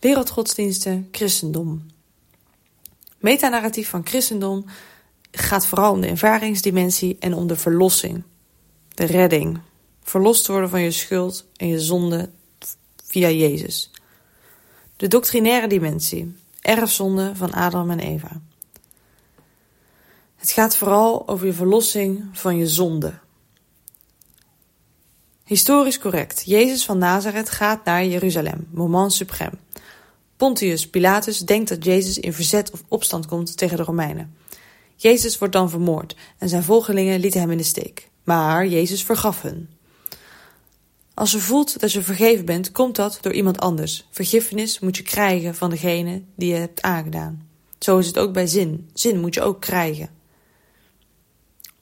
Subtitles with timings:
[0.00, 1.86] Wereldgodsdiensten, christendom.
[3.18, 4.64] Metanarratief van christendom
[5.30, 8.22] gaat vooral om de ervaringsdimensie en om de verlossing,
[8.94, 9.60] de redding.
[10.02, 12.30] Verlost worden van je schuld en je zonde
[13.04, 13.90] via Jezus.
[14.96, 18.40] De doctrinaire dimensie, erfzonde van Adam en Eva.
[20.36, 23.18] Het gaat vooral over je verlossing van je zonde.
[25.44, 26.42] Historisch correct.
[26.44, 29.69] Jezus van Nazareth gaat naar Jeruzalem, moment suprême.
[30.40, 34.36] Pontius Pilatus denkt dat Jezus in verzet of opstand komt tegen de Romeinen.
[34.96, 38.08] Jezus wordt dan vermoord en zijn volgelingen lieten hem in de steek.
[38.24, 39.68] Maar Jezus vergaf hun.
[41.14, 44.06] Als je voelt dat je vergeven bent, komt dat door iemand anders.
[44.10, 47.48] Vergiffenis moet je krijgen van degene die je hebt aangedaan.
[47.78, 48.90] Zo is het ook bij zin.
[48.94, 50.10] Zin moet je ook krijgen.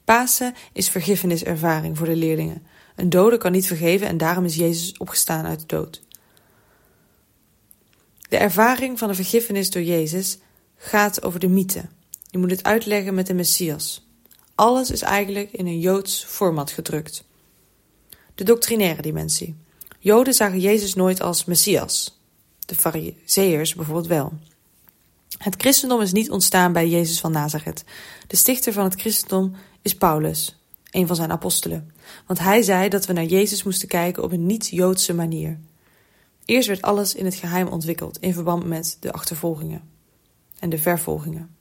[0.03, 2.63] Pasen is vergiffeniservaring voor de leerlingen.
[2.95, 6.07] Een dode kan niet vergeven en daarom is Jezus opgestaan uit de dood.
[8.29, 10.37] De ervaring van de vergiffenis door Jezus
[10.75, 11.85] gaat over de mythe.
[12.29, 14.07] Je moet het uitleggen met de Messias.
[14.55, 17.23] Alles is eigenlijk in een Joods format gedrukt.
[18.35, 19.55] De doctrinaire dimensie.
[19.99, 22.19] Joden zagen Jezus nooit als Messias.
[22.59, 24.33] De Fariseërs bijvoorbeeld wel.
[25.37, 27.83] Het christendom is niet ontstaan bij Jezus van Nazareth.
[28.27, 30.55] De stichter van het christendom is Paulus,
[30.91, 31.91] een van zijn apostelen.
[32.27, 35.59] Want hij zei dat we naar Jezus moesten kijken op een niet-Joodse manier.
[36.49, 39.89] Eerst werd alles in het geheim ontwikkeld in verband met de achtervolgingen
[40.59, 41.55] en de vervolgingen.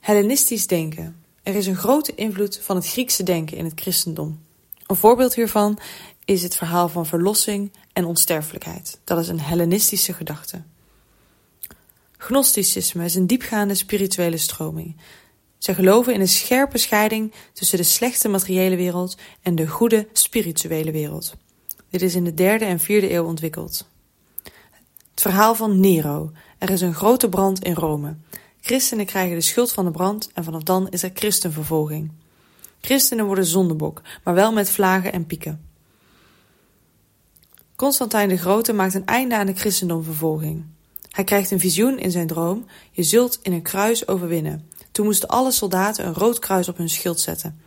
[0.00, 1.16] Hellenistisch denken.
[1.42, 4.40] Er is een grote invloed van het Griekse denken in het christendom.
[4.86, 5.78] Een voorbeeld hiervan
[6.24, 8.98] is het verhaal van verlossing en onsterfelijkheid.
[9.04, 10.62] Dat is een Hellenistische gedachte.
[12.16, 14.96] Gnosticisme is een diepgaande spirituele stroming.
[15.58, 20.90] Zij geloven in een scherpe scheiding tussen de slechte materiële wereld en de goede spirituele
[20.90, 21.34] wereld.
[21.92, 23.88] Dit is in de derde en vierde eeuw ontwikkeld.
[25.10, 26.32] Het verhaal van Nero.
[26.58, 28.16] Er is een grote brand in Rome.
[28.60, 32.10] Christenen krijgen de schuld van de brand en vanaf dan is er christenvervolging.
[32.80, 35.64] Christenen worden zondebok, maar wel met vlagen en pieken.
[37.76, 40.64] Constantijn de Grote maakt een einde aan de christendomvervolging.
[41.10, 44.68] Hij krijgt een visioen in zijn droom: je zult in een kruis overwinnen.
[44.92, 47.60] Toen moesten alle soldaten een rood kruis op hun schild zetten.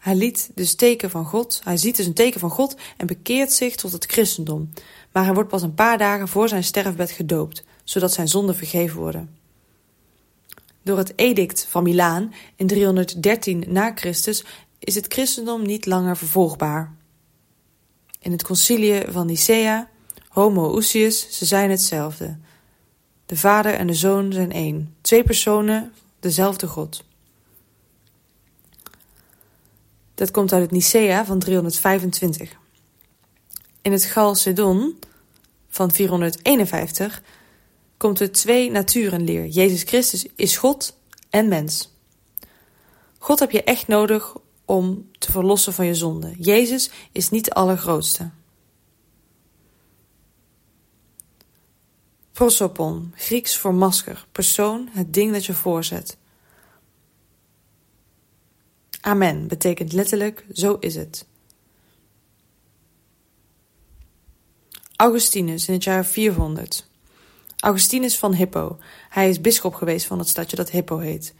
[0.00, 3.52] Hij liet dus teken van God, hij ziet dus een teken van God en bekeert
[3.52, 4.70] zich tot het christendom.
[5.12, 8.98] Maar hij wordt pas een paar dagen voor zijn sterfbed gedoopt, zodat zijn zonden vergeven
[8.98, 9.36] worden.
[10.82, 14.44] Door het edict van Milaan in 313 na Christus
[14.78, 16.94] is het christendom niet langer vervolgbaar.
[18.20, 19.88] In het concilie van Nicea,
[20.28, 22.36] homoousius, ze zijn hetzelfde.
[23.26, 27.04] De Vader en de Zoon zijn één, twee personen, dezelfde God.
[30.20, 32.56] Dat komt uit het Nicea van 325.
[33.82, 34.98] In het Chalcedon
[35.68, 37.22] van 451
[37.96, 39.46] komt er twee naturen leer.
[39.46, 40.96] Jezus Christus is God
[41.30, 41.94] en mens.
[43.18, 46.34] God heb je echt nodig om te verlossen van je zonde.
[46.38, 48.30] Jezus is niet de allergrootste.
[52.32, 56.16] Prosopon, Grieks voor masker, persoon, het ding dat je voorzet.
[59.00, 61.26] Amen betekent letterlijk zo is het.
[64.96, 66.88] Augustinus in het jaar 400.
[67.56, 68.78] Augustinus van Hippo.
[69.08, 71.34] Hij is bisschop geweest van het stadje dat Hippo heet.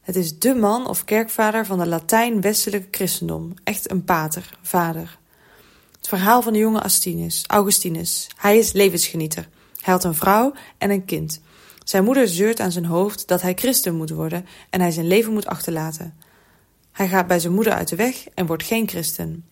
[0.00, 3.54] Het is de man of kerkvader van de Latijn-westelijke christendom.
[3.64, 5.18] Echt een pater, vader.
[5.96, 8.26] Het verhaal van de jonge Astinus, Augustinus.
[8.36, 9.48] Hij is levensgenieter.
[9.80, 11.40] Hij had een vrouw en een kind.
[11.84, 15.32] Zijn moeder zeurt aan zijn hoofd dat hij christen moet worden en hij zijn leven
[15.32, 16.14] moet achterlaten.
[16.96, 19.44] Hij gaat bij zijn moeder uit de weg en wordt geen christen.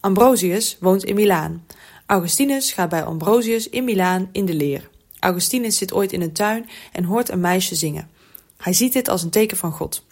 [0.00, 1.66] Ambrosius woont in Milaan.
[2.06, 4.90] Augustinus gaat bij Ambrosius in Milaan in de leer.
[5.18, 8.10] Augustinus zit ooit in een tuin en hoort een meisje zingen.
[8.56, 10.04] Hij ziet dit als een teken van God.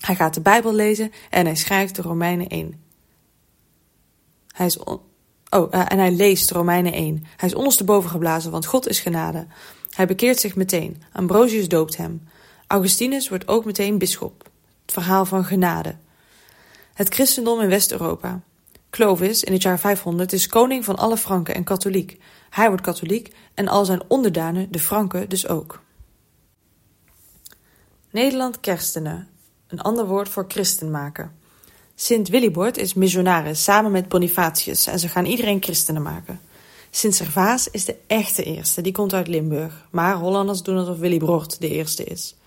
[0.00, 2.80] Hij gaat de Bijbel lezen en hij schrijft de Romeinen 1.
[4.52, 5.02] Hij is oh,
[5.54, 7.24] uh, en hij leest Romeinen 1.
[7.36, 9.46] Hij is ondersteboven geblazen, want God is genade.
[9.90, 11.02] Hij bekeert zich meteen.
[11.12, 12.28] Ambrosius doopt hem.
[12.66, 14.47] Augustinus wordt ook meteen bisschop.
[14.88, 15.96] Het verhaal van genade.
[16.94, 18.40] Het christendom in West-Europa.
[18.90, 22.20] Clovis, in het jaar 500, is koning van alle Franken en katholiek.
[22.50, 25.82] Hij wordt katholiek en al zijn onderdanen, de Franken, dus ook.
[28.10, 29.28] Nederland kerstenen,
[29.66, 31.32] een ander woord voor christen maken.
[31.94, 36.40] Sint Willibord is missionaris samen met Bonifatius en ze gaan iedereen christenen maken.
[36.90, 41.60] Sint Servaas is de echte eerste, die komt uit Limburg, maar Hollanders doen alsof Willibrord
[41.60, 42.37] de eerste is.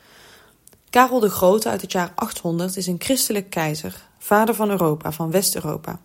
[0.91, 5.31] Karel de Grote uit het jaar 800 is een christelijk keizer, vader van Europa, van
[5.31, 6.01] West-Europa.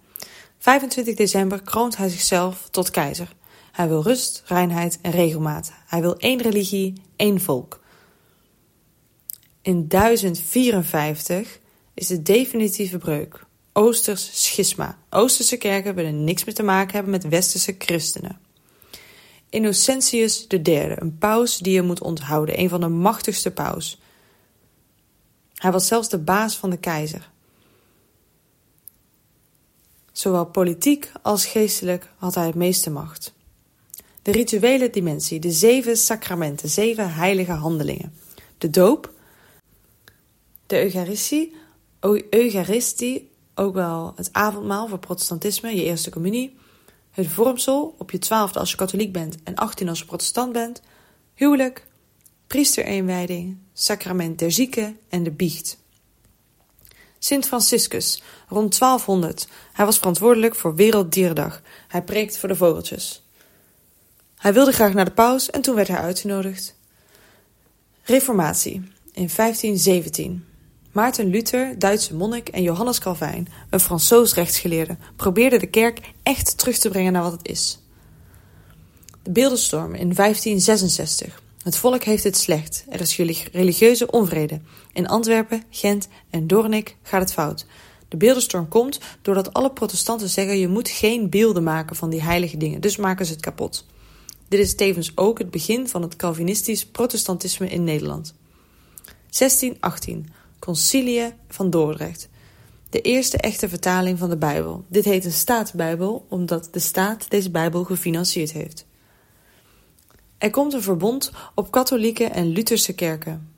[0.58, 3.34] 25 december kroont hij zichzelf tot keizer.
[3.72, 5.72] Hij wil rust, reinheid en regelmaat.
[5.86, 7.80] Hij wil één religie, één volk.
[9.62, 11.58] In 1054
[11.94, 13.44] is de definitieve breuk.
[13.72, 14.98] Oosters schisma.
[15.10, 18.38] Oosterse kerken willen niks meer te maken hebben met westerse christenen.
[19.50, 24.00] Innocentius III, een paus die je moet onthouden, een van de machtigste paus.
[25.56, 27.30] Hij was zelfs de baas van de keizer.
[30.12, 33.34] Zowel politiek als geestelijk had hij het meeste macht.
[34.22, 38.14] De rituele dimensie, de zeven sacramenten, zeven heilige handelingen.
[38.58, 39.12] De doop,
[40.66, 41.54] de Eucharistie,
[42.30, 46.56] Eucharistie, ook wel het avondmaal voor protestantisme, je eerste communie.
[47.10, 50.82] Het vormsel, op je twaalfde als je katholiek bent en 18 als je protestant bent.
[51.34, 51.86] Huwelijk,
[52.46, 55.78] priestereenwijding, sacrament der zieken en de biecht.
[57.18, 59.48] Sint Franciscus, rond 1200.
[59.72, 61.62] Hij was verantwoordelijk voor Werelddierendag.
[61.88, 63.22] Hij preekt voor de vogeltjes.
[64.36, 66.74] Hij wilde graag naar de paus en toen werd hij uitgenodigd.
[68.02, 68.74] Reformatie
[69.12, 70.44] in 1517.
[70.92, 76.78] Maarten Luther, Duitse monnik, en Johannes Calvijn, een Fransoos rechtsgeleerde, probeerden de kerk echt terug
[76.78, 77.78] te brengen naar wat het is.
[79.22, 81.42] De beeldenstorm in 1566.
[81.66, 82.84] Het volk heeft het slecht.
[82.88, 83.16] Er is
[83.52, 84.60] religieuze onvrede.
[84.92, 87.66] In Antwerpen, Gent en Doornik gaat het fout.
[88.08, 92.56] De beeldenstorm komt doordat alle protestanten zeggen je moet geen beelden maken van die heilige
[92.56, 93.86] dingen, dus maken ze het kapot.
[94.48, 98.34] Dit is tevens ook het begin van het Calvinistisch protestantisme in Nederland.
[99.04, 100.26] 1618
[100.58, 102.28] Concilie van Dordrecht.
[102.90, 104.84] De eerste echte vertaling van de Bijbel.
[104.88, 108.86] Dit heet een staatsbijbel omdat de staat deze Bijbel gefinancierd heeft.
[110.38, 113.54] Er komt een verbond op katholieke en Lutherse kerken.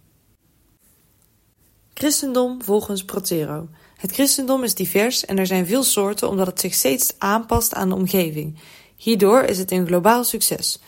[1.95, 3.69] Christendom volgens Protero.
[3.97, 7.89] Het christendom is divers en er zijn veel soorten omdat het zich steeds aanpast aan
[7.89, 8.59] de omgeving.
[8.97, 10.81] Hierdoor is het een globaal succes.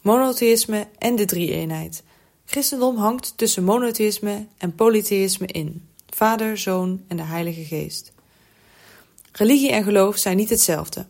[0.00, 2.02] Monotheïsme en de drie-eenheid.
[2.44, 8.12] Christendom hangt tussen monotheïsme en polytheïsme in: Vader, Zoon en de Heilige Geest.
[9.32, 11.06] Religie en geloof zijn niet hetzelfde.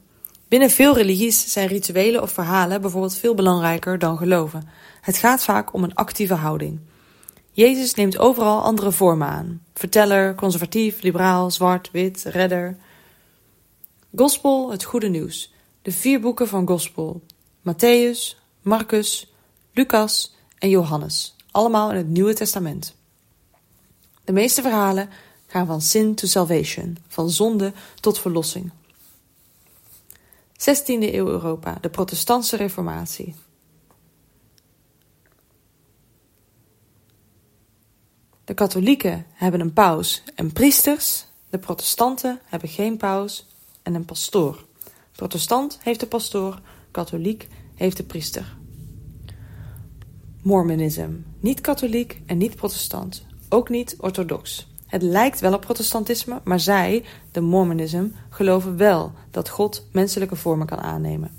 [0.48, 4.68] Binnen veel religies zijn rituelen of verhalen bijvoorbeeld veel belangrijker dan geloven.
[5.00, 6.80] Het gaat vaak om een actieve houding.
[7.52, 12.76] Jezus neemt overal andere vormen aan: verteller, conservatief, liberaal, zwart, wit, redder.
[14.16, 15.52] Gospel, het goede nieuws.
[15.82, 17.22] De vier boeken van Gospel:
[17.60, 19.32] Matthäus, Marcus,
[19.72, 22.94] Lucas en Johannes, allemaal in het Nieuwe Testament.
[24.24, 25.10] De meeste verhalen
[25.46, 28.70] gaan van sin to salvation, van zonde tot verlossing.
[30.64, 33.34] 16e eeuw Europa, de protestantse reformatie.
[38.44, 43.46] De katholieken hebben een paus en priesters, de protestanten hebben geen paus
[43.82, 44.64] en een pastoor.
[45.12, 48.56] Protestant heeft de pastoor, katholiek heeft de priester.
[50.42, 51.10] Mormonism.
[51.40, 53.26] Niet katholiek en niet protestant.
[53.48, 54.66] Ook niet orthodox.
[54.86, 60.66] Het lijkt wel op protestantisme, maar zij, de Mormonism, geloven wel dat God menselijke vormen
[60.66, 61.30] kan aannemen.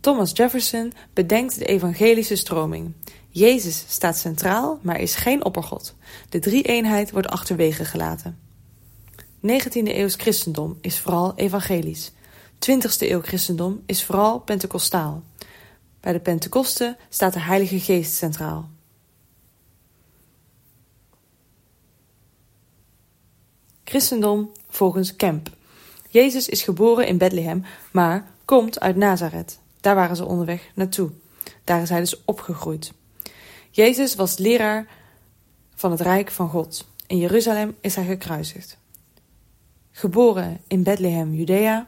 [0.00, 2.92] Thomas Jefferson bedenkt de evangelische stroming.
[3.28, 5.94] Jezus staat centraal, maar is geen oppergod.
[6.28, 8.38] De drie-eenheid wordt achterwege gelaten.
[9.46, 12.12] 19e eeuws christendom is vooral evangelisch.
[12.54, 15.22] 20e eeuw christendom is vooral pentecostaal.
[16.00, 18.68] Bij de Pentecosten staat de Heilige Geest centraal.
[23.90, 25.50] Christendom volgens Kemp.
[26.08, 29.58] Jezus is geboren in Bethlehem, maar komt uit Nazareth.
[29.80, 31.10] Daar waren ze onderweg naartoe.
[31.64, 32.92] Daar is hij dus opgegroeid.
[33.70, 34.86] Jezus was leraar
[35.74, 36.88] van het Rijk van God.
[37.06, 38.78] In Jeruzalem is hij gekruisigd.
[39.90, 41.86] Geboren in Bethlehem, Judea,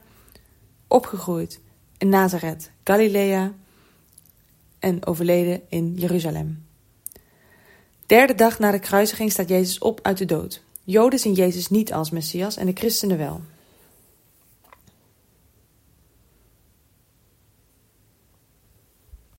[0.89, 1.61] opgegroeid
[1.99, 3.53] in Nazareth, Galilea
[4.79, 6.67] en overleden in Jeruzalem.
[8.07, 10.63] Derde dag na de kruisiging staat Jezus op uit de dood.
[10.85, 13.41] Joden zien Jezus niet als Messias en de christenen wel.